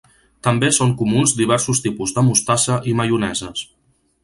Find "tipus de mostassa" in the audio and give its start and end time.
1.85-2.81